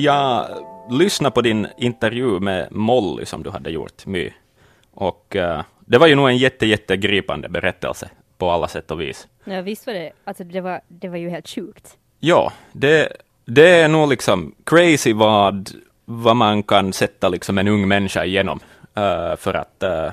[0.00, 0.48] Jag
[0.90, 4.32] lyssnade på din intervju med Molly som du hade gjort, My.
[4.94, 9.28] Och uh, det var ju nog en jätte, jättegripande berättelse på alla sätt och vis.
[9.44, 10.12] Ja, visst var det.
[10.24, 11.96] Alltså det var, det var ju helt sjukt.
[12.20, 13.12] Ja, det,
[13.44, 15.70] det är nog liksom crazy vad,
[16.04, 18.60] vad man kan sätta liksom en ung människa igenom
[18.98, 20.12] uh, för att uh,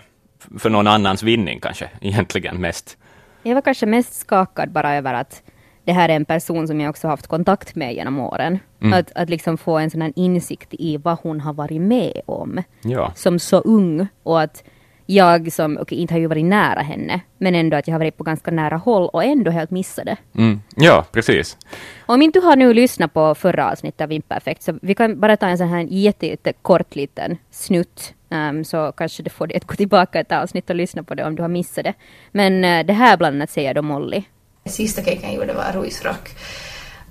[0.60, 2.98] för någon annans vinning kanske, egentligen mest.
[3.44, 5.44] Jag var kanske mest skakad bara över att
[5.88, 8.60] det här är en person som jag också haft kontakt med genom åren.
[8.82, 9.00] Mm.
[9.00, 12.64] Att, att liksom få en sån insikt i vad hon har varit med om.
[12.82, 13.12] Ja.
[13.16, 14.64] Som så ung och att
[15.06, 18.00] jag som, okej okay, inte har ju varit nära henne, men ändå att jag har
[18.00, 20.18] varit på ganska nära håll och ändå helt missade.
[20.38, 20.62] Mm.
[20.76, 21.58] Ja, precis.
[22.06, 25.38] Om inte du har nu lyssnat på förra avsnittet av Imperfekt, så vi kan bara
[25.38, 29.58] ta en sån här jätte, jätte kort liten snutt, um, så kanske det får dig
[29.58, 31.94] att gå tillbaka ett avsnitt och lyssna på det om du har missat det.
[32.32, 34.24] Men uh, det här bland annat säger då Molly.
[34.70, 36.30] Sista caken jag gjorde var ruisrock.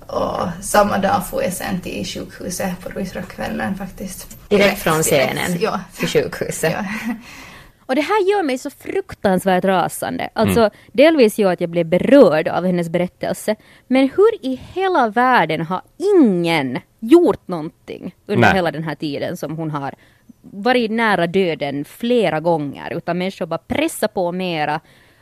[0.07, 4.49] Och samma dag får jag sen till sjukhuset på ruisrockkvällen faktiskt.
[4.49, 5.79] Direkt från scenen ja.
[5.97, 6.73] till sjukhuset.
[6.73, 6.85] Ja.
[7.87, 10.29] Och det här gör mig så fruktansvärt rasande.
[10.33, 10.71] Alltså, mm.
[10.91, 13.55] delvis ju att jag blev berörd av hennes berättelse.
[13.87, 18.55] Men hur i hela världen har ingen gjort någonting under Nej.
[18.55, 19.95] hela den här tiden som hon har
[20.41, 24.79] varit nära döden flera gånger, utan människor bara pressar på mera,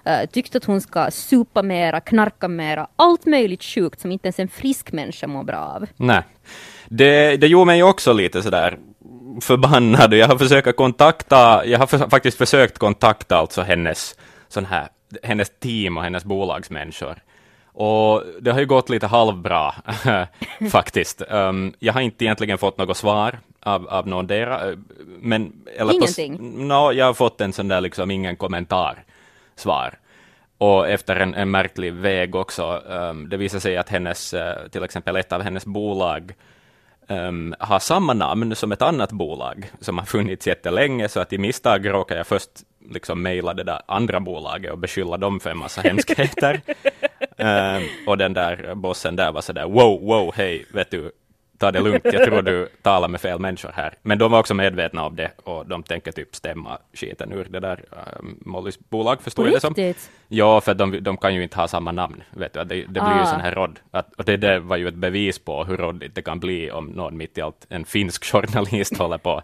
[0.08, 4.39] uh, tyckt att hon ska supa mera, knarka mera, allt möjligt sjukt som inte ens
[4.39, 5.86] en frisk människa mår bra av.
[5.95, 6.22] Nej.
[6.88, 8.78] Det, det gjorde mig också lite sådär
[9.42, 14.16] förbannad jag har försökt kontakta, jag har för, faktiskt försökt kontakta alltså hennes,
[14.48, 14.88] sån här,
[15.23, 17.22] hennes team och hennes bolagsmänniskor.
[17.78, 19.73] Och det har ju gått lite halvbra
[20.72, 21.22] faktiskt.
[21.30, 24.78] Um, jag har inte egentligen fått något svar av, av någon dera, eh,
[25.20, 25.53] men...
[25.78, 26.38] Eller Ingenting?
[26.38, 29.03] På, no, jag har fått en sån där liksom ingen kommentar
[29.55, 29.99] svar.
[30.58, 34.39] Och efter en, en märklig väg också, um, det visar sig att hennes, uh,
[34.71, 36.33] till exempel ett av hennes bolag
[37.08, 41.38] um, har samma namn som ett annat bolag som har funnits jättelänge, så att i
[41.38, 42.49] misstag råkar jag först
[42.89, 46.61] liksom mejla det där andra bolaget och beskylla dem för en massa hemskheter.
[47.38, 51.11] um, och den där bossen där var sådär wow, wow, hej, vet du,
[51.58, 53.93] ta det lugnt, jag tror du talar med fel människor här.
[54.02, 57.60] Men de var också medvetna om det och de tänker typ stämma skiten ur det
[57.60, 57.83] där
[58.20, 59.94] um, Mollys bolag, förstår jag det som.
[60.27, 63.04] Ja, för de, de kan ju inte ha samma namn, vet du, det, det blir
[63.04, 63.20] ah.
[63.20, 63.80] ju sån här rodd.
[63.92, 66.86] Att, och det, det var ju ett bevis på hur råddigt det kan bli om
[66.86, 69.44] någon mitt i allt, en finsk journalist håller på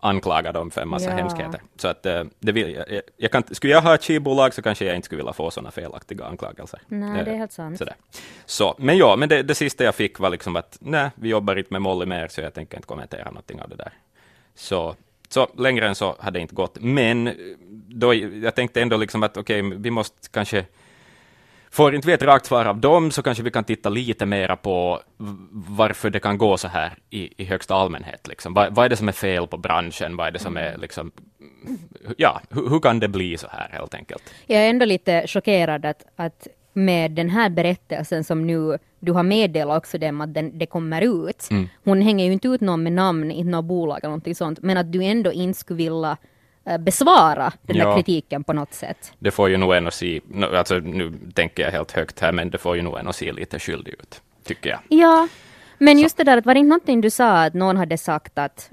[0.00, 1.16] anklaga dem för en massa ja.
[1.16, 1.60] hemskheter.
[1.76, 4.84] Så att, eh, det vill, jag, jag kan, skulle jag ha ett skivbolag så kanske
[4.84, 6.80] jag inte skulle vilja få sådana felaktiga anklagelser.
[6.88, 7.78] Nej, det är helt sant.
[7.78, 7.94] Sådär.
[8.46, 11.56] Så, men ja, men det, det sista jag fick var liksom att nej, vi jobbar
[11.56, 13.92] inte med Molly mer, så jag tänker inte kommentera någonting av det där.
[14.54, 14.94] Så,
[15.28, 16.78] så längre än så hade det inte gått.
[16.80, 17.34] Men
[17.88, 20.64] då, jag tänkte ändå liksom att okej, okay, vi måste kanske
[21.70, 24.56] Får inte vi ett rakt svar av dem så kanske vi kan titta lite mera
[24.56, 25.00] på
[25.52, 28.28] varför det kan gå så här i, i högsta allmänhet.
[28.28, 28.54] Liksom.
[28.54, 30.16] Vad, vad är det som är fel på branschen?
[30.16, 30.80] Vad är det som är mm.
[30.80, 31.10] liksom,
[32.16, 34.34] ja, hur, hur kan det bli så här helt enkelt?
[34.46, 39.22] Jag är ändå lite chockerad att, att med den här berättelsen som nu du har
[39.22, 41.48] meddelat också dem att den, det kommer ut.
[41.50, 41.68] Mm.
[41.84, 44.76] Hon hänger ju inte ut någon med namn, inte något bolag eller någonting sånt, men
[44.76, 46.16] att du ändå inte skulle vilja
[46.78, 49.12] besvara den ja, där kritiken på något sätt.
[49.18, 50.20] Det får ju nog en att se,
[50.54, 53.32] alltså nu tänker jag helt högt här, men det får ju nog en att se
[53.32, 54.80] lite skyldig ut, tycker jag.
[54.88, 55.28] Ja,
[55.78, 58.38] men just det där att var det inte någonting du sa att någon hade sagt
[58.38, 58.70] att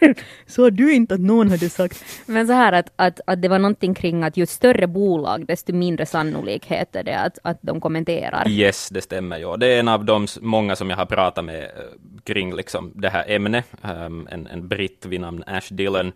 [0.46, 2.04] Sa du inte att någon hade sagt?
[2.26, 5.72] Men så här att, att, att det var någonting kring att ju större bolag, desto
[5.72, 8.48] mindre sannolikhet är det att, att de kommenterar.
[8.48, 9.38] Yes, det stämmer.
[9.38, 9.56] Ja.
[9.56, 11.68] Det är en av de många som jag har pratat med eh,
[12.24, 13.64] kring liksom det här ämnet.
[13.82, 16.12] Um, en, en britt vid namn Ash Dillon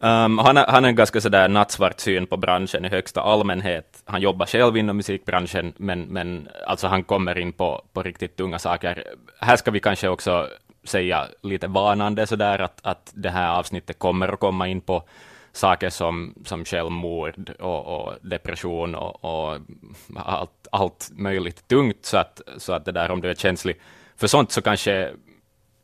[0.00, 4.02] Um, han, har, en ganska sådär nattsvart syn på branschen i högsta allmänhet.
[4.04, 8.58] Han jobbar själv inom musikbranschen, men, men alltså han kommer in på, på riktigt tunga
[8.58, 9.04] saker.
[9.40, 10.48] Här ska vi kanske också
[10.84, 15.02] säga lite varnande sådär att, att det här avsnittet kommer att komma in på
[15.52, 19.58] saker som, som självmord och, och depression och, och,
[20.16, 23.80] allt, allt möjligt tungt, så att, så att det där om du är känslig
[24.16, 25.10] för sånt så kanske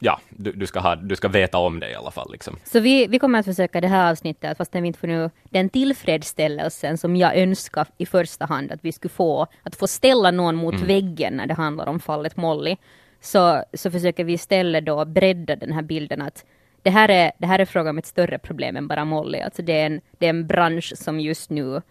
[0.04, 2.32] ja, du, du, ska ha, du ska veta om det i alla fall.
[2.32, 2.56] Liksom.
[2.64, 5.68] Så vi, vi kommer att försöka det här avsnittet, fast vi inte får nu den
[5.68, 10.56] tillfredsställelsen som jag önskar i första hand att vi skulle få, att få ställa någon
[10.56, 10.86] mot mm.
[10.86, 12.76] väggen när det handlar om fallet Molly,
[13.20, 16.44] så, så försöker vi istället då bredda den här bilden att
[16.82, 19.40] det här är, det här är frågan om ett större problem än bara Molly.
[19.40, 21.82] Alltså det, är en, det är en bransch som just nu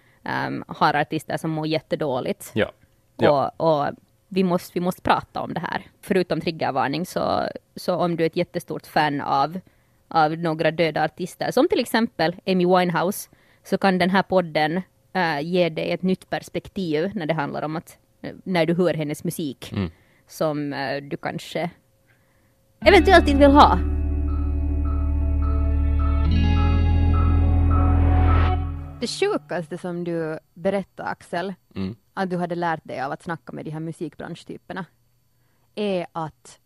[0.48, 2.52] um, har artister som mår jättedåligt.
[2.54, 2.72] Ja.
[3.18, 3.52] Ja.
[3.58, 3.88] Och, och
[4.34, 5.82] vi måste, vi måste prata om det här.
[6.02, 9.60] Förutom triggervarning så, så om du är ett jättestort fan av,
[10.08, 13.30] av några döda artister, som till exempel Amy Winehouse,
[13.64, 14.82] så kan den här podden
[15.14, 17.98] äh, ge dig ett nytt perspektiv när det handlar om att,
[18.44, 19.92] när du hör hennes musik, mm.
[20.28, 21.70] som äh, du kanske
[22.86, 23.80] eventuellt inte vill ha.
[29.02, 31.96] Det sjukaste som du berättade Axel, Mm.
[32.14, 34.86] Att du hade lärt dig av att snacka med de här musikbranschtyperna,
[35.76, 36.60] är att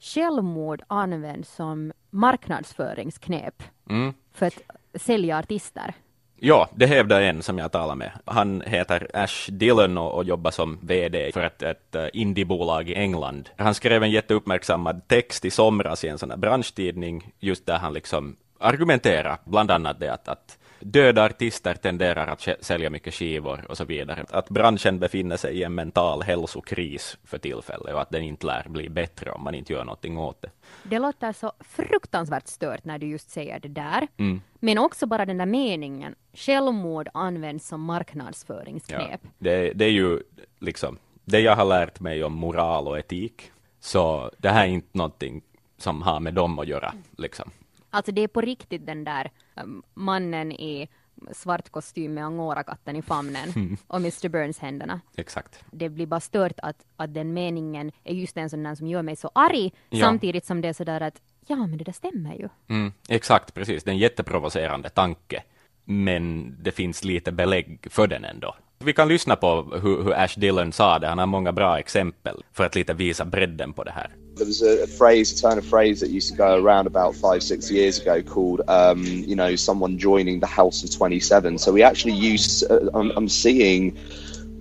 [0.00, 4.14] självmord används som marknadsföringsknep Mm.
[4.32, 4.62] för att
[5.02, 5.94] sälja artister.
[6.36, 8.10] Ja, det hävdar en som jag talar med.
[8.24, 12.94] Han heter Ash Dillon och, och jobbar som VD för ett, ett eh, indiebolag i
[12.94, 13.50] England.
[13.56, 17.92] Han skrev en jätteuppmärksammad text i somras i en sån här branschtidning, just där han
[17.92, 23.76] liksom argumenterar bland annat det att, att döda artister tenderar att sälja mycket skivor och
[23.76, 24.24] så vidare.
[24.30, 28.68] Att branschen befinner sig i en mental hälsokris för tillfället och att den inte lär
[28.68, 30.50] bli bättre om man inte gör någonting åt det.
[30.82, 34.08] Det låter så fruktansvärt stört när du just säger det där.
[34.16, 34.40] Mm.
[34.60, 39.20] Men också bara den där meningen, självmord används som marknadsföringsknep.
[39.38, 40.22] Det, det är ju
[40.58, 43.50] liksom det jag har lärt mig om moral och etik.
[43.80, 45.42] Så det här är inte någonting
[45.78, 46.94] som har med dem att göra.
[47.18, 47.50] Liksom.
[47.92, 50.88] Alltså det är på riktigt den där um, mannen i
[51.32, 55.00] svart kostym med angorakatten i famnen och Mr Burns händerna.
[55.16, 55.64] Exakt.
[55.70, 59.02] Det blir bara stört att, att den meningen är just en sån där som gör
[59.02, 60.04] mig så arg Ja.
[60.06, 62.48] samtidigt som det är sådär att ja men det där stämmer ju.
[62.68, 63.84] Mm, exakt, precis.
[63.84, 65.42] Det är en jätteprovocerande tanke.
[65.84, 68.54] Men det finns lite belägg för den ändå.
[68.78, 71.08] Vi kan lyssna på hur, hur Ash Dillon sa det.
[71.08, 74.10] Han har många bra exempel för att lite visa bredden på det här.
[74.36, 77.14] There was a, a phrase, a turn of phrase that used to go around about
[77.14, 81.58] five, six years ago called, um, you know, someone joining the House of 27.
[81.58, 83.96] So we actually use, uh, I'm, I'm seeing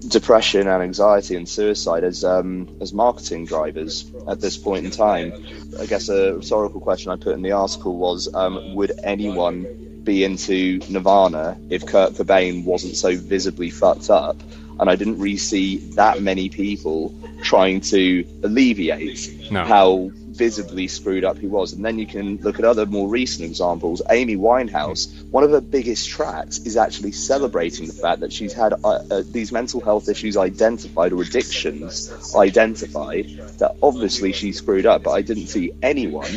[0.07, 5.33] depression and anxiety and suicide as um, as marketing drivers at this point in time.
[5.79, 10.23] I guess a rhetorical question I put in the article was, um, would anyone be
[10.23, 14.37] into Nirvana if Kurt Cobain wasn't so visibly fucked up?
[14.79, 17.13] And I didn't really see that many people
[17.43, 19.63] trying to alleviate No.
[19.63, 21.73] how visibly screwed up he was.
[21.73, 24.01] And then you can look at other more recent examples.
[24.09, 28.73] Amy Winehouse, one of her biggest tracks is actually celebrating the fact that she's had
[28.73, 33.25] uh, uh, these mental health issues identified or addictions identified
[33.59, 35.03] that obviously she screwed up.
[35.03, 36.31] But I didn't see anyone,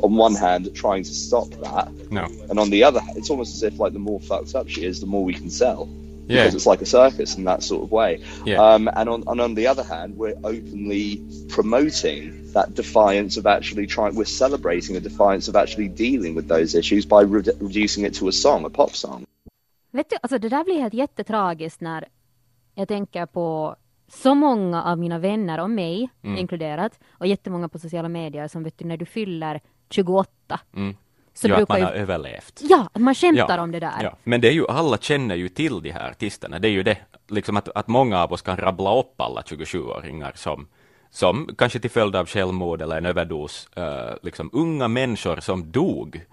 [0.00, 1.90] on one hand, trying to stop that.
[2.12, 2.28] No.
[2.48, 4.84] And on the other hand, it's almost as if like the more fucked up she
[4.84, 5.88] is, the more we can sell.
[6.32, 6.44] Yeah.
[6.44, 8.20] Because it's like a circus in that sort of way.
[8.46, 8.60] Yeah.
[8.74, 11.20] Um, and on and on the other hand, we're openly
[11.72, 14.14] promoting that defiance of actually trying.
[14.14, 18.28] We're celebrating a defiance of actually dealing with those issues by re- reducing it to
[18.28, 19.24] a song, a pop song.
[19.92, 22.08] Vet du, alltså det där blir helt jättetragiskt när
[22.74, 23.76] jag tänker på
[24.12, 26.38] så många av mina vänner och mig Mm.
[26.38, 30.96] inkluderat och jättemånga på sociala medier som vet du när du fyller 28 Mm.
[31.34, 31.84] Så ja, att brukar man ju...
[31.86, 32.60] har överlevt.
[32.62, 34.02] Ja, att man skämtar om det där.
[34.02, 34.16] Ja.
[34.24, 36.58] Men det är ju, alla känner ju till de här artisterna.
[36.58, 36.98] Det är ju det,
[37.28, 40.66] liksom att, att många av oss kan rabbla upp alla 27-åringar som,
[41.10, 46.24] som kanske till följd av självmord eller en överdos, eh, liksom unga människor som dog.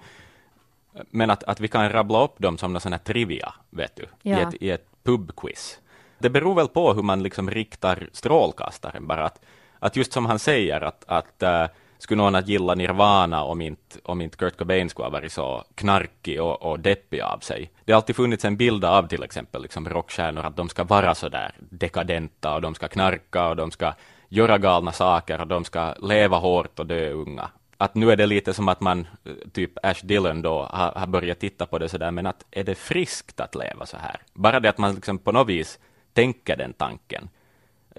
[1.10, 4.04] Men att, att vi kan rabbla upp dem som någon sån här trivia, vet du,
[4.04, 4.38] i, Ja.
[4.40, 5.80] ett, i ett pubquiz.
[6.20, 9.26] Det beror väl på hur man liksom riktar strålkastaren bara.
[9.26, 9.42] Att,
[9.80, 11.66] att just som han säger, att, att eh,
[12.00, 15.64] skulle någon att gilla Nirvana om inte, om inte Kurt Cobain skulle ha varit så
[15.76, 17.72] knarkig och, och deppig av sig.
[17.86, 21.16] Det har alltid funnits en bild av till exempel liksom rockstjärnor, att de ska vara
[21.16, 23.94] så där dekadenta och de ska knarka och de ska
[24.30, 27.50] göra galna saker och de ska leva hårt och dö unga.
[27.78, 29.08] Att nu är det lite som att man,
[29.54, 32.76] typ Ash Dillon då, har, har börjat titta på det sådär, men att är det
[32.76, 34.22] friskt att leva så här?
[34.34, 35.80] Bara det att man liksom på något vis
[36.14, 37.30] tänker den tanken,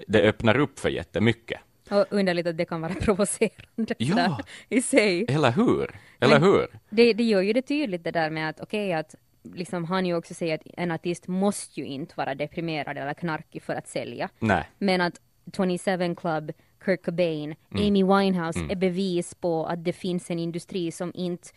[0.07, 1.59] det öppnar upp för jättemycket.
[1.91, 4.15] Och underligt att det kan vara provocerande Ja.
[4.15, 4.35] där
[4.69, 5.25] i sig.
[5.29, 5.99] Eller hur?
[6.19, 6.67] Eller Men- hur?
[6.89, 9.15] Det, det gör ju det tydligt det där med att okej att
[9.53, 13.63] liksom han ju också säger att en artist måste ju inte vara deprimerad eller knarkig
[13.63, 14.29] för att sälja.
[14.39, 14.69] Nej.
[14.77, 15.21] Men att
[15.57, 17.87] 27 Club, Kurt Cobain, Mm.
[17.87, 21.49] Amy Winehouse är bevis på att det finns en industri som inte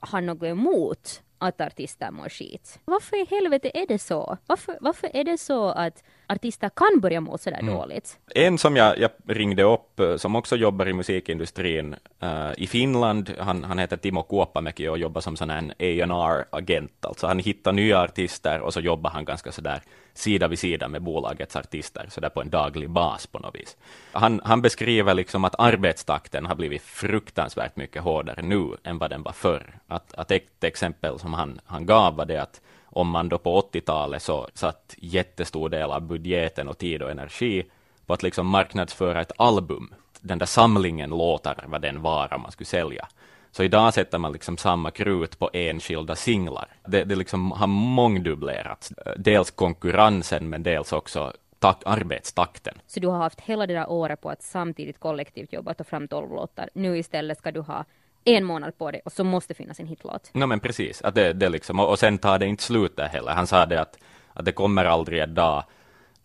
[0.00, 2.78] har något emot att artister mår skit.
[2.84, 4.38] Varför i helvete är det så?
[4.46, 7.74] Varför, varför är det så att artister kan börja må sådär Mm.
[7.74, 8.18] dåligt?
[8.34, 13.34] En som jag, jag ringde upp, eh, som också jobbar i musikindustrin eh, i Finland,
[13.38, 18.00] han, han heter Timo Kuoppamäki och jobbar som sån här A&R-agent, alltså han hittar nya
[18.00, 19.82] artister och så jobbar han ganska sådär
[20.14, 23.76] sida vid sida med bolagets artister, sådär på en daglig bas på något vis.
[24.12, 29.22] Han, han beskriver liksom att arbetstakten har blivit fruktansvärt mycket hårdare nu än vad den
[29.22, 29.78] var förr.
[29.86, 32.60] Att, att ett exempel som han, han gav var det att
[32.96, 37.66] om man då på 80-talet så satt jättestor del av budgeten och tid och energi
[38.06, 42.66] på att liksom marknadsföra ett album, den där samlingen låtar, vad den vara man skulle
[42.66, 43.08] sälja.
[43.50, 46.68] Så idag sätter man liksom samma krut på enskilda singlar.
[46.86, 48.92] Det, det liksom har mångdubblerats.
[49.16, 52.74] Dels konkurrensen, men dels också tak, arbetstakten.
[52.86, 55.84] Så du har haft hela det där året på att samtidigt kollektivt jobba och ta
[55.84, 56.70] fram tolv låtar.
[56.74, 57.84] Nu istället ska du ha
[58.26, 60.30] en månad på det och så måste finnas en hitlåt.
[60.32, 63.08] No, men precis, att det, det liksom, och, och sen tar det inte slut där
[63.08, 63.32] heller.
[63.32, 63.98] Han sa det att,
[64.32, 65.64] att det kommer aldrig en dag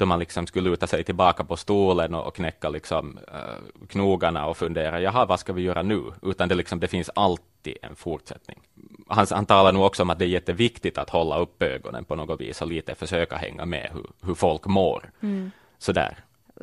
[0.01, 4.47] då man liksom skulle luta sig tillbaka på stolen och, och knäcka liksom, uh, knogarna
[4.47, 6.01] och fundera, jaha, vad ska vi göra nu?
[6.21, 8.59] Utan det, liksom, det finns alltid en fortsättning.
[9.07, 12.15] Han, han talar nog också om att det är jätteviktigt att hålla upp ögonen på
[12.15, 15.11] något vis och lite försöka hänga med hur, hur folk mår.
[15.21, 15.51] Mm.
[15.77, 16.17] Sådär.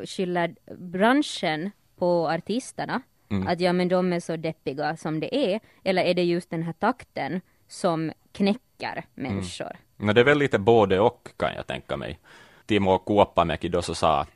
[0.04, 3.02] Skyller branschen på artisterna?
[3.30, 3.48] Mm.
[3.48, 5.60] Att ja, men de är så deppiga som det är.
[5.84, 9.70] Eller är det just den här takten som knäcker människor?
[9.98, 10.06] Mm.
[10.06, 12.18] No, det är väl lite både och kan jag tänka mig.
[12.66, 14.26] Timo Kuoppamäki då så sa,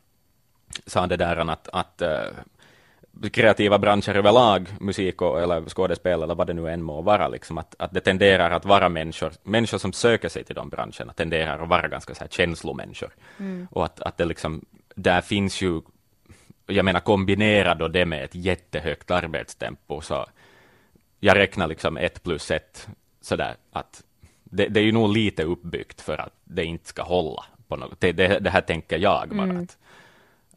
[0.87, 6.47] sa det där att, att uh, kreativa branscher överlag, musik och, eller skådespel eller vad
[6.47, 9.93] det nu än må vara, liksom, att, att det tenderar att vara människor, människor som
[9.93, 13.11] söker sig till de branscherna tenderar att vara ganska så här känslomänniskor.
[13.39, 13.69] Mm.
[13.71, 15.81] Och att, att det liksom, där finns ju,
[16.67, 20.27] jag menar kombinera då det med ett jättehögt arbetstempo, så
[21.21, 22.89] jag räknar liksom ett plus ett
[23.21, 24.03] sådär att
[24.45, 28.01] det, det, är ju nog lite uppbyggt för att det inte ska hålla på något.
[28.01, 29.43] Det, det, det här tänker jag bara.
[29.43, 29.63] Mm.
[29.63, 29.79] Att,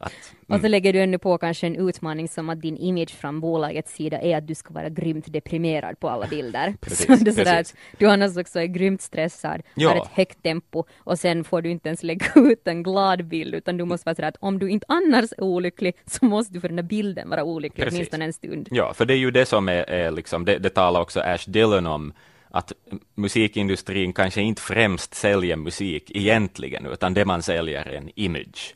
[0.06, 0.56] att, mm.
[0.56, 3.94] Och så lägger du ännu på kanske en utmaning som att din image från bolagets
[3.94, 6.74] sida är att du ska vara grymt deprimerad på alla bilder.
[6.80, 7.66] precis, så det är
[7.98, 9.88] du annars också är grymt stressad, ja.
[9.88, 13.54] har ett högt tempo och sen får du inte ens lägga ut en glad bild
[13.54, 16.60] utan du måste vara sådär att om du inte annars är olycklig så måste du
[16.60, 18.68] för den där bilden vara olycklig åtminstone en stund.
[18.70, 21.50] Ja, för det är ju det som är, är liksom, det, det talar också Ash
[21.50, 22.12] Dillon om
[22.56, 22.72] att
[23.14, 28.74] musikindustrin kanske inte främst säljer musik egentligen, utan det man säljer är en image.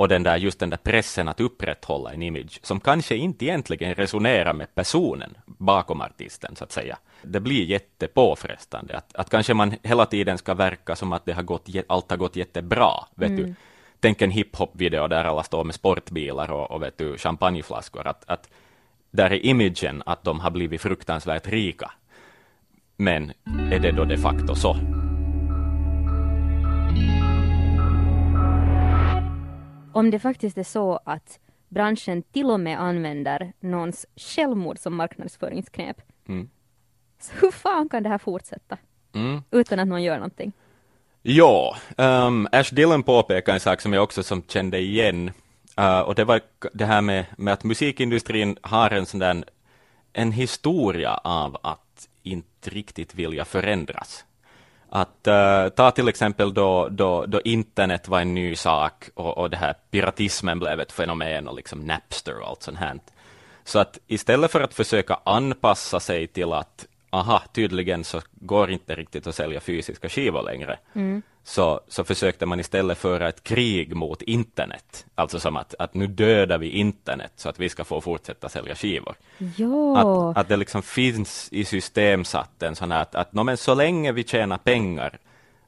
[0.00, 3.94] Och den där, just den där pressen att upprätthålla en image, som kanske inte egentligen
[3.94, 6.98] resonerar med personen bakom artisten, så att säga.
[7.22, 11.42] Det blir jättepåfrestande, att, att kanske man hela tiden ska verka som att det har
[11.42, 13.44] gått, allt har gått jättebra, vet mm.
[13.44, 13.54] du.
[14.00, 18.48] Tänk en hiphop-video där alla står med sportbilar och, och vet du, champagneflaskor, att, att
[19.10, 21.90] där är imagen att de har blivit fruktansvärt rika,
[22.96, 23.32] men
[23.72, 24.76] är det då de facto så?
[29.92, 35.96] Om det faktiskt är så att branschen till och med använder någons självmord som marknadsföringsknep.
[36.28, 36.50] Mm.
[37.20, 38.78] Så hur fan kan det här fortsätta?
[39.14, 39.42] Mm.
[39.50, 40.52] Utan att någon gör någonting?
[41.22, 45.30] Ja, um, Ash Dillon påpekar en sak som jag också som kände igen.
[45.80, 46.40] Uh, och det var
[46.72, 49.44] det här med, med att musikindustrin har en sån där
[50.12, 54.24] en historia av att inte riktigt vilja förändras.
[54.92, 59.50] Att uh, ta till exempel då, då, då internet var en ny sak och, och
[59.50, 63.00] det här piratismen blev ett fenomen och liksom Napster och allt sånt här.
[63.64, 68.94] Så att istället för att försöka anpassa sig till att aha, tydligen så går inte
[68.94, 73.96] riktigt att sälja fysiska skivor längre, mm så, så försökte man istället föra ett krig
[73.96, 75.06] mot internet.
[75.14, 78.74] Alltså som att, att nu dödar vi internet så att vi ska få fortsätta sälja
[78.74, 79.14] skivor.
[79.56, 79.98] Ja.
[79.98, 83.74] Att, att det liksom finns i systemsatt en sån här att, att no, men så
[83.74, 85.18] länge vi tjänar pengar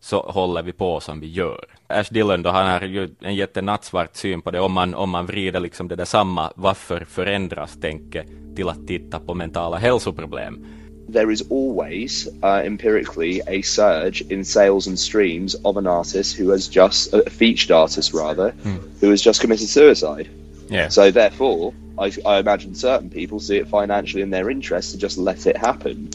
[0.00, 1.64] så håller vi på som vi gör.
[1.86, 5.26] Ash Dillon då, han har ju en jättenattsvart syn på det om man, om man
[5.26, 8.24] vrider liksom det där samma varför förändras tänke
[8.56, 10.66] till att titta på mentala hälsoproblem
[11.08, 16.50] there is always uh, empirically a surge in sales and streams of an artist who
[16.50, 18.80] has just a featured artist rather mm.
[19.00, 20.28] who has just committed suicide.
[20.68, 20.88] Yeah.
[20.88, 25.18] So therefore, I, I, imagine certain people see it financially in their interest to just
[25.18, 26.10] let it happen.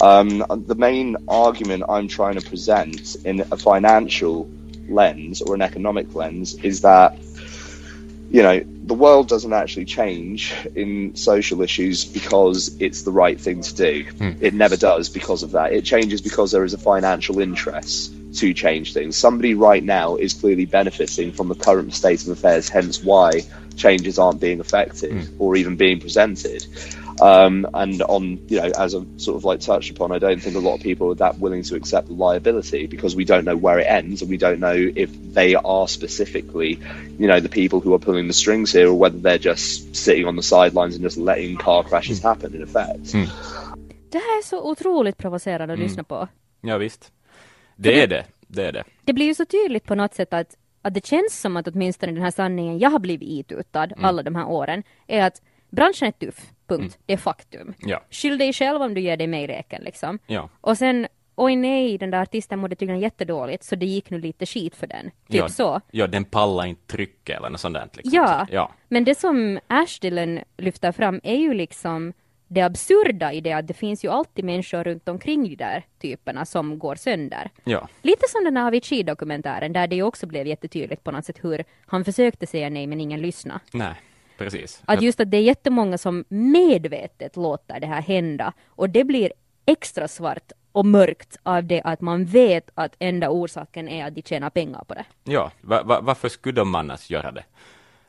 [0.00, 4.48] Um, the main argument I'm trying to present in a financial
[4.88, 7.18] lens or an economic lens is that
[8.30, 13.62] you know, the world doesn't actually change in social issues because it's the right thing
[13.62, 14.04] to do.
[14.04, 14.42] Mm.
[14.42, 15.72] It never does because of that.
[15.72, 19.16] It changes because there is a financial interest to change things.
[19.16, 23.42] Somebody right now is clearly benefiting from the current state of affairs, hence why
[23.76, 25.28] changes aren't being effected mm.
[25.38, 26.66] or even being presented.
[27.20, 30.56] Um, and on, you know, as I've sort of like touched upon, I don't think
[30.56, 33.78] a lot of people are that willing to accept liability because we don't know where
[33.78, 36.78] it ends and we don't know if they are specifically,
[37.18, 40.26] you know, the people who are pulling the strings here or whether they're just sitting
[40.26, 42.28] on the sidelines and just letting car crashes mm.
[42.28, 43.14] happen in effect.
[43.14, 43.26] Mm.
[44.10, 45.88] Det här är så otroligt provocerande att mm.
[45.88, 46.28] lyssna på.
[46.60, 47.12] Ja, visst.
[47.76, 48.24] Det, det är det.
[48.48, 48.84] Det är det.
[49.04, 52.12] Det blir ju så tydligt på något sätt att, att det känns som att åtminstone
[52.12, 54.04] den här sanningen jag har blivit itutad mm.
[54.04, 56.52] alla de här åren är att branschen är tuff.
[56.66, 56.80] Punkt.
[56.80, 57.02] Mm.
[57.06, 57.74] Det är faktum.
[57.78, 58.02] Ja.
[58.10, 60.18] Skyll dig själv om du ger dig mig räken liksom.
[60.26, 60.48] Ja.
[60.60, 61.06] Och sen
[61.36, 64.86] oj nej, den där artisten mådde tydligen jättedåligt, så det gick nu lite skit för
[64.86, 65.04] den.
[65.04, 65.80] Typ ja, så.
[65.90, 67.88] Ja, den pallar inte trycket eller något sånt där.
[67.92, 68.12] Liksom.
[68.14, 72.12] Ja, ja, men det som Ash Dylan lyfter fram är ju liksom
[72.48, 76.44] det absurda i det att det finns ju alltid människor runt omkring de där typerna
[76.44, 77.50] som går sönder.
[77.64, 77.88] Ja.
[78.02, 82.04] Lite som den här Avicii-dokumentären där det också blev jättetydligt på något sätt hur han
[82.04, 83.60] försökte säga nej men ingen lyssnade.
[83.72, 83.94] Nej,
[84.38, 84.82] precis.
[84.84, 89.32] Att just att det är jättemånga som medvetet låter det här hända och det blir
[89.66, 94.22] extra svart och mörkt av det att man vet att enda orsaken är att de
[94.22, 95.04] tjänar pengar på det.
[95.24, 97.44] Ja, va, va, varför skulle de annars göra det?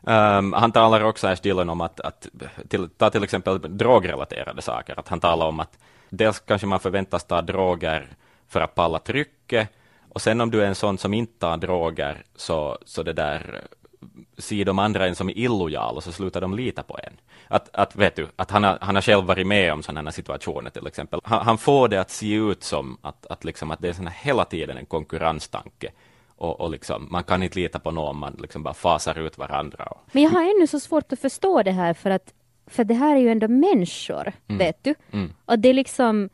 [0.01, 2.27] Um, han talar också, Ash Dillon, om att, att
[2.67, 5.79] till, ta till exempel drogrelaterade saker, att han talar om att
[6.10, 8.07] dels kanske man förväntas ta droger
[8.48, 9.69] för att palla trycket,
[10.10, 13.67] och sen om du är en sån som inte tar droger, så, så det där
[14.37, 17.13] ser de andra en som illojal och så slutar de lita på en.
[17.47, 20.69] Att, att vet du, att han har, han har själv varit med om sådana situationer
[20.69, 21.19] till exempel.
[21.23, 24.09] Han, han, får det att se ut som att, att, liksom, att det är såna
[24.09, 25.91] hela tiden en konkurrenstanke.
[26.35, 29.93] Och, och liksom, man kan inte lita på någon, man liksom bara fasar ut varandra.
[30.11, 32.33] Men jag har ännu så svårt att förstå det här för att
[32.67, 34.57] för det här är ju ändå människor, mm.
[34.57, 34.95] vet du.
[35.11, 35.33] Mm.
[35.45, 36.29] Och det är liksom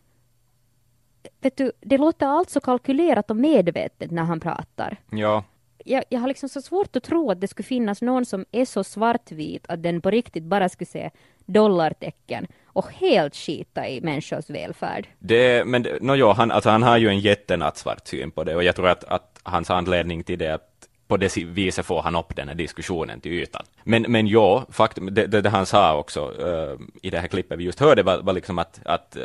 [1.41, 4.98] Vet du, det låter allt så kalkylerat och medvetet när han pratar.
[5.10, 5.43] Ja
[5.84, 8.66] jag, jag har liksom så svårt att tro att det skulle finnas någon som är
[8.66, 11.10] så svartvit att den på riktigt bara skulle se
[11.46, 15.08] dollartecken och helt skita i människors välfärd.
[15.20, 18.63] Det, men no, jo, han, alltså, han har ju en jättenattsvart syn på det och
[18.63, 20.70] jag tror att, att hans anledning till det att
[21.08, 23.63] på det viset får han upp den här diskussionen till ytan.
[23.84, 27.60] Men, men ja, faktum, det, det, det han sa också uh, i det här klippet
[27.60, 29.18] vi just hörde var, var liksom att, att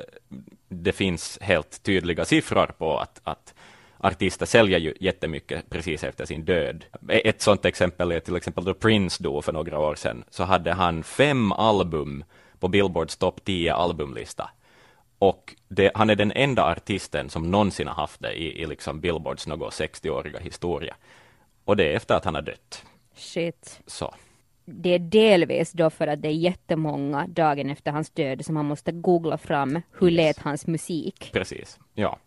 [0.68, 3.54] det finns helt tydliga siffror på att, att
[3.98, 6.84] artister säljer ju jättemycket precis efter sin död.
[7.08, 10.72] Ett sådant exempel är till exempel då Prince dog för några år sedan, så hade
[10.72, 12.24] han fem album
[12.58, 14.50] på Billboards topp 10 albumlista.
[15.18, 19.00] Och det, han är den enda artisten som någonsin har haft det i, i liksom
[19.00, 20.96] Billboards något 60-åriga historia.
[21.64, 22.84] Och det är efter att han har dött.
[23.14, 23.80] Shit.
[23.86, 24.14] Så.
[24.64, 28.64] Det är delvis då för att det är jättemånga dagen efter hans död som man
[28.64, 30.16] måste googla fram hur yes.
[30.16, 31.30] lät hans musik.
[31.32, 32.18] Precis, ja.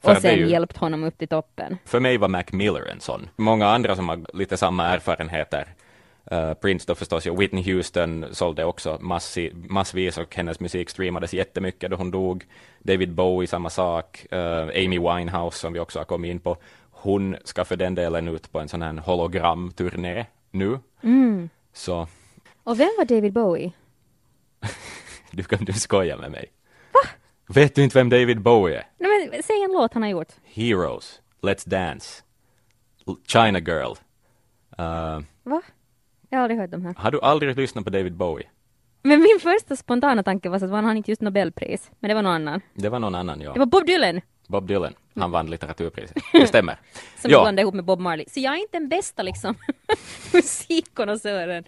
[0.00, 1.78] För och sen ju, hjälpt honom upp till toppen.
[1.84, 3.28] För mig var Mac Miller en sån.
[3.36, 5.74] Många andra som har lite samma erfarenheter.
[6.32, 11.34] Uh, Prince då förstås, och Whitney Houston sålde också massi, massvis och hennes musik streamades
[11.34, 12.44] jättemycket då hon dog.
[12.78, 14.26] David Bowie samma sak.
[14.32, 16.56] Uh, Amy Winehouse som vi också har kommit in på.
[16.90, 20.78] Hon ska för den delen ut på en sån här hologramturné nu.
[21.02, 21.48] Mm.
[21.72, 22.08] Så.
[22.62, 23.72] Och vem var David Bowie?
[25.30, 26.46] du kan du skoja med mig.
[27.54, 28.84] Vet du inte vem David Bowie är?
[28.98, 30.32] Nej, men säg en låt han har gjort.
[30.44, 32.22] Heroes, Let's Dance,
[33.26, 33.94] China Girl.
[34.78, 35.62] Uh, Va?
[36.28, 36.94] Jag har aldrig hört de här.
[36.96, 38.46] Har du aldrig lyssnat på David Bowie?
[39.02, 42.32] Men min första spontana tanke var att han inte just Nobelpris, men det var någon
[42.32, 42.60] annan.
[42.74, 43.52] Det var någon annan, ja.
[43.52, 44.20] Det var Bob Dylan!
[44.50, 46.16] Bob Dylan, han vann litteraturpriset.
[46.32, 46.76] Det stämmer.
[47.22, 47.40] Som ja.
[47.40, 48.24] blandade ihop med Bob Marley.
[48.28, 49.54] Så jag är inte den bästa liksom
[50.32, 51.64] musikkonnässören.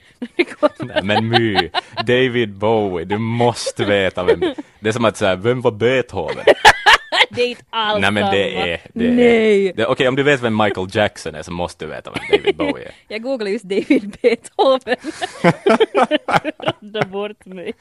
[0.78, 1.70] Nej men my,
[2.06, 4.40] David Bowie, du måste veta vem.
[4.80, 6.44] Det är som att säga, vem var Beethoven?
[7.30, 9.70] det är inte alls Nej men det är, det Nej.
[9.70, 12.56] Okej, okay, om du vet vem Michael Jackson är så måste du veta vem David
[12.56, 12.94] Bowie är.
[13.08, 14.96] Jag googlade just David Beethoven.
[16.80, 17.72] Rädda bort mig.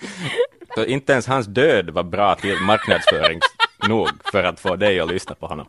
[0.76, 3.40] Så inte ens hans död var bra till marknadsföring
[3.88, 5.68] nog för att få dig att lyssna på honom.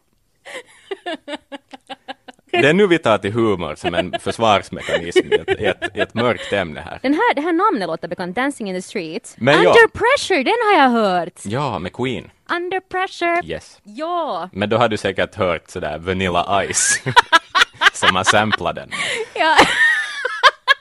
[2.50, 6.00] Det är nu vi tar till humor som en försvarsmekanism i ett, i ett, i
[6.00, 6.98] ett mörkt ämne här.
[7.02, 7.34] Den här.
[7.34, 9.34] Det här namnet låter bekant, Dancing in the streets.
[9.38, 9.88] Men Under ja.
[9.92, 11.40] pressure, den har jag hört!
[11.44, 12.30] Ja, med Queen.
[12.50, 13.40] Under pressure.
[13.44, 13.80] Yes.
[13.82, 14.48] Ja.
[14.52, 17.02] Men då har du säkert hört sådär Vanilla Ice.
[17.92, 18.90] som har samplat den.
[19.34, 19.56] Ja.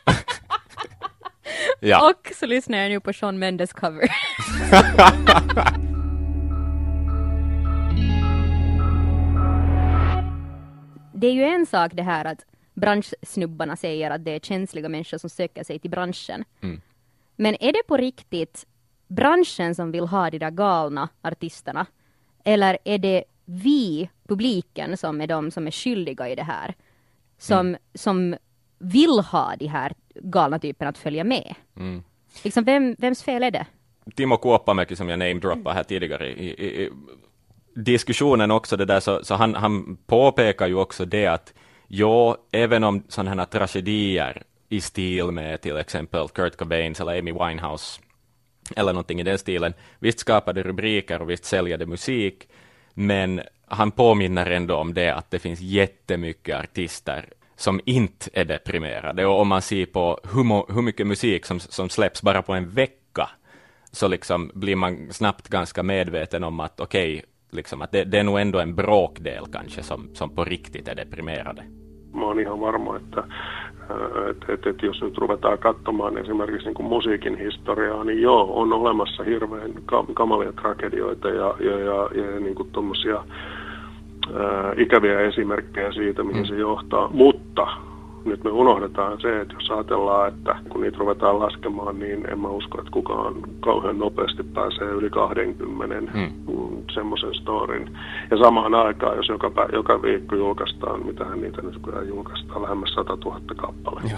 [1.79, 2.09] ja.
[2.09, 4.09] Och så lyssnar jag nu på Sean Mendes cover.
[11.21, 15.17] det är ju en sak det här att branschsnubbarna säger att det är känsliga människor
[15.17, 16.43] som söker sig till branschen.
[16.61, 16.81] Mm.
[17.35, 18.65] Men är det på riktigt
[19.07, 21.85] branschen som vill ha de där galna artisterna?
[22.43, 26.75] Eller är det vi, publiken, som är de som är skyldiga i det här?
[27.37, 27.79] Som, mm.
[27.93, 28.35] som
[28.79, 31.55] vill ha de här galna typerna att följa med?
[31.77, 32.03] Mm.
[32.43, 33.65] Liksom, vem, vems fel är det?
[34.15, 36.89] Timo Kuoppamäki som jag namedroppade här tidigare i, i, i
[37.75, 41.53] diskussionen också det där, så, så han, han påpekar ju också det att
[41.87, 47.31] ja, även om sådana här tragedier i stil med till exempel Kurt Cobains eller Amy
[47.31, 48.01] Winehouse
[48.75, 52.47] eller någonting i den stilen, visst skapar det rubriker och visst säljer det musik,
[52.93, 59.25] men han påminner ändå om det att det finns jättemycket artister som inte är deprimerade.
[59.25, 62.69] Och om man ser på hur, hur mycket musik som, som släpps bara på en
[62.69, 63.29] vecka,
[63.91, 68.19] så liksom blir man snabbt ganska medveten om att okej, okay, liksom, att det, det,
[68.19, 71.63] är nog ändå en bråkdel kanske som, som på riktigt är deprimerade.
[72.13, 73.23] Mä oon ihan varma, että
[74.29, 78.73] Että et, et jos nyt ruvetaan katsomaan esimerkiksi niin kuin musiikin historiaa, niin joo, on
[78.73, 79.71] olemassa hirveän
[80.13, 82.69] kamalia tragedioita ja, ja, ja, ja niin kuin
[84.35, 86.47] ää, ikäviä esimerkkejä siitä, mihin mm.
[86.47, 87.09] se johtaa.
[87.13, 87.67] Mutta
[88.25, 92.47] nyt me unohdetaan se, että jos ajatellaan, että kun niitä ruvetaan laskemaan, niin en mä
[92.49, 96.31] usko, että kukaan kauhean nopeasti pääsee yli 20 hmm.
[96.93, 97.97] semmoisen storin.
[98.31, 103.15] Ja samaan aikaan, jos joka, joka viikko julkaistaan, mitähän niitä nyt kyllä julkaistaan, lähemmäs 100
[103.15, 104.17] 000 kappaletta.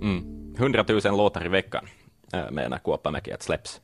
[0.00, 0.22] Mm.
[0.58, 1.88] 100 000 låtar i veckan
[2.50, 3.80] menar Kuoppamäki att släpps.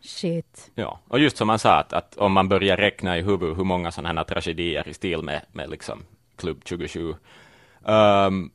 [0.00, 0.72] Shit.
[0.74, 3.64] Ja, och just som man sa, att, att om man börjar räkna i huvudet hur
[3.64, 6.02] många sådana här tragedier i stil med, med liksom
[6.36, 7.14] Klubb 27,
[7.82, 8.50] um,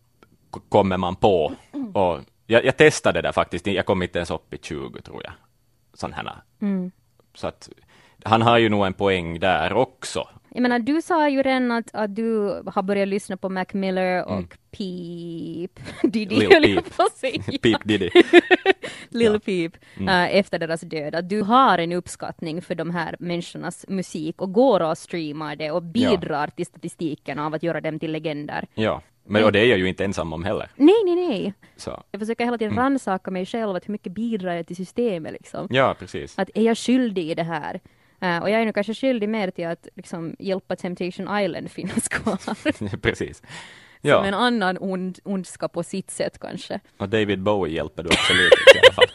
[0.69, 1.53] kommer man på.
[1.93, 5.33] Och jag, jag testade det faktiskt, jag kom inte ens upp i 20 tror jag.
[5.93, 6.33] Sån här.
[6.61, 6.91] Mm.
[7.33, 7.69] Så att
[8.23, 10.27] han har ju nog en poäng där också.
[10.53, 14.25] Jag menar, du sa ju redan att, att du har börjat lyssna på Mac Miller
[14.25, 14.47] och mm.
[14.71, 17.43] Peep Diddy, Lil höll jag på att säga.
[17.61, 18.09] Peep Diddy.
[19.09, 19.39] Lil ja.
[19.39, 20.07] Peep, mm.
[20.07, 21.15] uh, efter deras död.
[21.15, 25.71] Att du har en uppskattning för de här människornas musik och går och streamar det
[25.71, 26.51] och bidrar ja.
[26.55, 28.67] till statistiken av att göra dem till legender.
[28.73, 29.01] Ja.
[29.23, 30.69] Men och det är jag ju inte ensam om heller.
[30.75, 31.53] Nej, nej, nej.
[31.75, 32.03] Så.
[32.11, 32.83] Jag försöker hela tiden mm.
[32.83, 35.67] rannsaka mig själv, att hur mycket bidrar jag till systemet liksom.
[35.69, 36.39] Ja, precis.
[36.39, 37.79] Att är jag skyldig i det här?
[38.23, 42.07] Uh, och jag är nu kanske skyldig mer till att liksom, hjälpa Temptation Island finnas
[42.07, 42.97] kvar.
[43.01, 43.41] precis.
[44.01, 44.17] Ja.
[44.17, 46.79] Som en annan ond, ondska på sitt sätt kanske.
[46.97, 49.05] Och David Bowie hjälper du absolut i alla fall.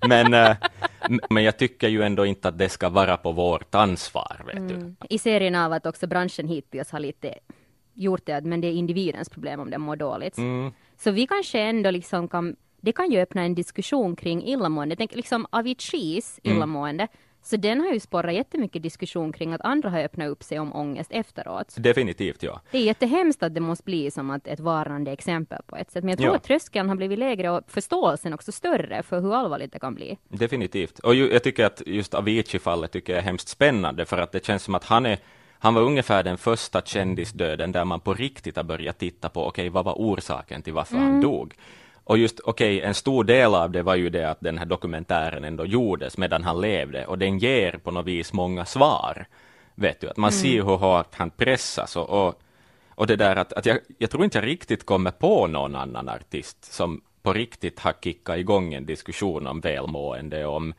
[0.08, 0.56] Men, uh,
[1.30, 4.42] men jag tycker ju ändå inte att det ska vara på vårt ansvar.
[4.46, 4.96] Vet mm.
[5.00, 5.06] du.
[5.08, 7.34] I serien av att också branschen hittills har lite
[7.94, 10.38] gjort det, men det är individens problem om den mår dåligt.
[10.38, 10.72] Mm.
[10.96, 14.96] Så vi kanske ändå liksom kan, det kan ju öppna en diskussion kring illamående.
[14.96, 16.56] Tänk liksom Aviciis mm.
[16.56, 17.16] illamående, mm.
[17.44, 20.72] Så den har ju sporrat jättemycket diskussion kring att andra har öppnat upp sig om
[20.76, 21.74] ångest efteråt.
[21.78, 22.60] Definitivt, ja.
[22.70, 26.04] Det är jättehemskt att det måste bli som att ett varnande exempel på ett sätt.
[26.04, 26.36] Men jag tror ja.
[26.36, 30.18] att tröskeln har blivit lägre och förståelsen också större för hur allvarligt det kan bli.
[30.28, 30.98] Definitivt.
[30.98, 34.44] Och ju, jag tycker att just Avicii-fallet tycker jag är hemskt spännande för att det
[34.44, 35.18] känns som att han är
[35.62, 39.62] han var ungefär den första kändisdöden där man på riktigt har börjat titta på, okej,
[39.62, 41.06] okay, vad var orsaken till varför mm.
[41.06, 41.54] han dog?
[42.04, 44.66] Och just, okej, okay, en stor del av det var ju det att den här
[44.66, 49.26] dokumentären ändå gjordes medan han levde och den ger på något vis många svar.
[49.74, 50.40] Vet du, att man mm.
[50.40, 52.42] ser hur hårt han pressas och, och,
[52.88, 56.08] och det där att, att jag, jag tror inte jag riktigt kommer på någon annan
[56.08, 60.74] artist som på riktigt har kickat igång en diskussion om välmående, om,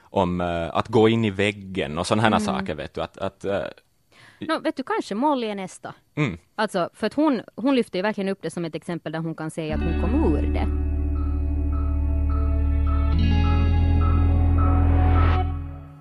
[0.00, 2.40] om uh, att gå in i väggen och sådana här mm.
[2.40, 3.52] saker, vet du, att, att uh,
[4.40, 5.94] No, vet du, kanske Molly är nästa.
[6.14, 6.38] Mm.
[6.54, 9.34] Alltså, för att hon, hon lyfter ju verkligen upp det som ett exempel där hon
[9.34, 10.68] kan säga att hon kom ur det.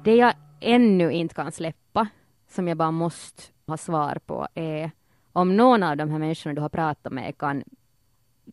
[0.04, 2.08] Det jag ännu inte kan släppa,
[2.50, 4.92] som jag bara måste ha svar på, är
[5.34, 7.64] om någon av de här människorna du har pratat med kan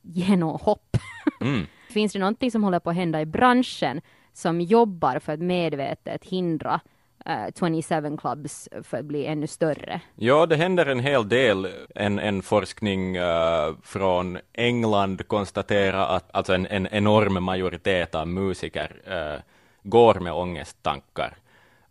[0.02, 0.96] ge något hopp.
[1.40, 1.66] Mm.
[1.90, 4.00] Finns det någonting som håller på att hända i branschen
[4.32, 6.80] som jobbar för att medvetet hindra
[7.26, 10.00] Eh, 27 Clubs för att bli ännu större?
[10.14, 11.68] Ja, det händer en hel del.
[11.94, 18.90] En, en forskning uh, från England konstaterar att alltså en, en enorm majoritet av musiker
[19.08, 19.40] uh,
[19.82, 21.36] går med ångesttankar.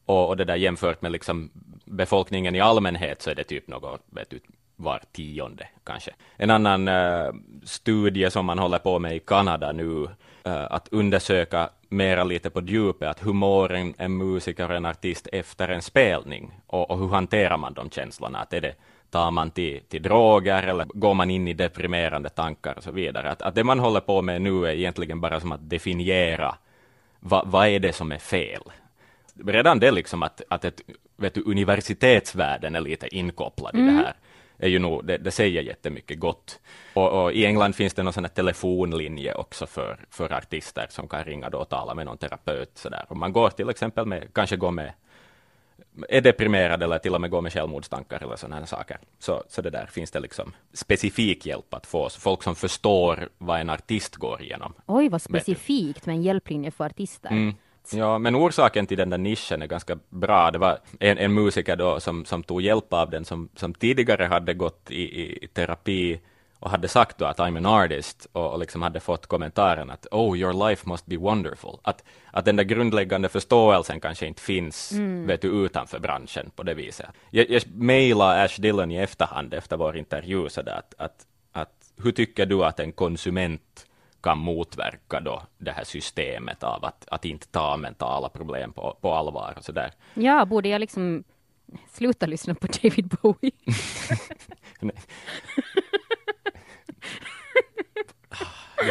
[0.06, 1.50] Och, och det där jämfört med liksom
[1.86, 4.40] befolkningen i allmänhet så är det typ något, vet du,
[4.76, 6.12] var tionde kanske.
[6.38, 10.08] En annan uh, studie som man håller på med i Kanada nu,
[10.46, 15.28] att undersöka mera lite på djupet, att hur mår en, en musiker och en artist
[15.32, 18.40] efter en spelning och, och hur hanterar man de känslorna?
[18.40, 18.76] Att är det,
[19.10, 23.32] tar man till, till droger eller går man in i deprimerande tankar och så vidare?
[23.32, 26.56] Att, att det man håller på med nu är egentligen bara som att definiera
[27.20, 28.64] vad, vad är det som är fel?
[29.46, 30.82] Redan det liksom att, att ett,
[31.18, 33.88] vet du, universitetsvärlden är lite inkopplad mm.
[33.88, 34.14] i det här
[34.58, 36.60] är ju nog, det, det säger jättemycket gott.
[36.94, 41.08] Och, och, i England finns det någon sån här telefonlinje också för, för artister som
[41.08, 43.06] kan ringa då och tala med någon terapeut sådär.
[43.08, 44.94] Om man går till exempel med, kanske går med
[46.10, 48.98] är deprimerad eller till och med går med självmordstankar eller sådana saker.
[49.20, 52.10] Så, så det där finns det liksom specifik hjälp att få.
[52.10, 54.74] Så folk som förstår vad en artist går igenom.
[54.86, 57.30] Oj, vad specifikt med en hjälplinje för artister.
[57.30, 57.54] Mm.
[57.92, 60.52] Ja, men orsaken till den där nischen är ganska bra.
[60.52, 64.24] Det var en, en musiker då som, som tog hjälp av den, som, som tidigare
[64.24, 66.20] hade gått i, i terapi
[66.64, 70.08] och hade sagt då att I'm an artist och, och liksom hade fått kommentaren att
[70.12, 71.78] oh, your life must be wonderful.
[71.82, 75.28] Att, att den där grundläggande förståelsen kanske inte finns mm.
[75.28, 77.06] vet du, utanför branschen på det viset.
[77.30, 81.74] Jag, jag mejlade Ash Dillon i efterhand efter vår intervju så där att, att, att
[82.04, 83.86] hur tycker du att en konsument
[84.24, 89.14] kan motverka då det här systemet av att, att inte ta mentala problem på, på
[89.14, 89.92] allvar och sådär.
[90.14, 91.24] Ja, borde jag liksom
[91.92, 93.52] sluta lyssna på David Bowie?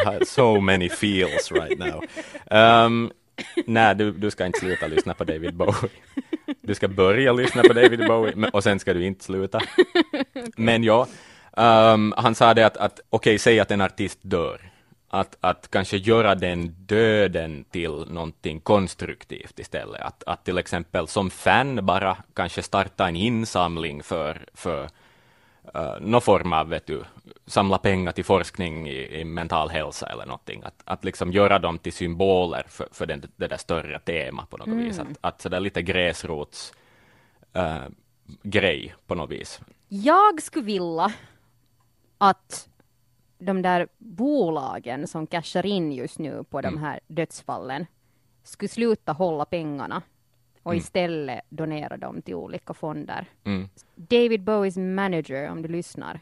[0.04, 2.04] har so many feels right now.
[2.50, 3.12] Um,
[3.66, 5.90] nej, du, du ska inte sluta lyssna på David Bowie.
[6.60, 9.60] Du ska börja lyssna på David Bowie och sen ska du inte sluta.
[10.56, 11.06] Men ja,
[11.56, 14.71] um, han sa det att, att okej, okay, säg att en artist dör.
[15.14, 20.00] Att, att kanske göra den döden till någonting konstruktivt istället.
[20.00, 24.82] Att, att till exempel som fan bara kanske starta en insamling för, för
[25.74, 27.04] uh, någon form av, vet du,
[27.46, 30.62] samla pengar till forskning i, i mental hälsa eller någonting.
[30.64, 34.56] Att, att liksom göra dem till symboler för, för den, det där större temat på
[34.56, 34.78] något mm.
[34.84, 34.98] vis.
[34.98, 36.72] Att, att sådär lite gräsrots
[37.56, 37.86] uh,
[38.42, 39.60] grej på något vis.
[39.88, 41.12] Jag skulle vilja
[42.18, 42.68] att
[43.44, 46.74] de där bolagen som cashar in just nu på mm.
[46.74, 47.86] de här dödsfallen
[48.42, 50.02] skulle sluta hålla pengarna
[50.62, 50.78] och mm.
[50.78, 53.26] istället donera dem till olika fonder.
[53.44, 53.68] Mm.
[53.94, 56.20] David Bowies manager, om du lyssnar,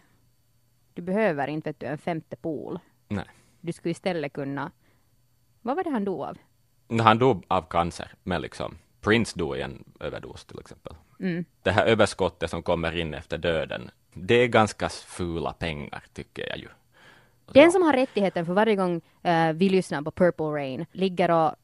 [0.94, 2.78] du behöver inte vet du, en femte pool.
[3.08, 3.24] Nej.
[3.60, 4.70] Du skulle istället kunna...
[5.62, 6.38] Vad var det han dog av?
[7.00, 10.94] Han dog av cancer, men liksom Prince dog i en överdos till exempel.
[11.20, 11.44] Mm.
[11.62, 16.58] Det här överskottet som kommer in efter döden, det är ganska fula pengar tycker jag
[16.58, 16.68] ju.
[17.52, 21.54] Den som har rättigheten för varje gång uh, vi lyssnar på Purple Rain ligger och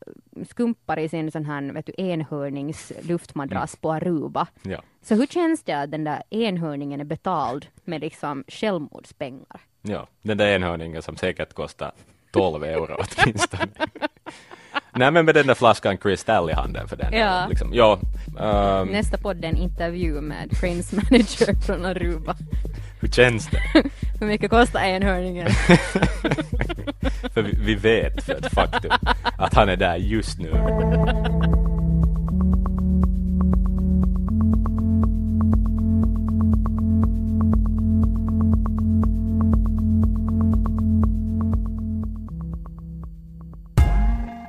[0.48, 3.80] skumpar i sin sån här vet du, enhörnings luftmadrass mm.
[3.80, 4.46] på Aruba.
[4.62, 4.82] Ja.
[5.02, 9.60] Så hur känns det att den där enhörningen är betald med liksom självmordspengar?
[9.82, 11.92] Ja, den där enhörningen som säkert kostar
[12.32, 13.68] 12 euro åtminstone.
[14.92, 17.12] Nej men med den där flaskan Crystal i handen för den.
[17.12, 17.46] Ja.
[17.48, 17.98] Liksom, ja
[18.38, 18.88] um...
[18.88, 22.36] Nästa podd är en intervju med Prince Manager från Aruba.
[23.00, 23.62] Hur känns det?
[24.20, 25.48] Hur mycket kostar enhörningen?
[27.34, 28.90] för vi, vi vet för ett faktum
[29.38, 30.50] att han är där just nu.